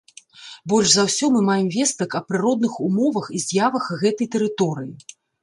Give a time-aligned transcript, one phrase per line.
[0.71, 4.93] Больш за ўсё мы маем вестак аб прыродных умовах і з'явах гэтай тэрыторыі.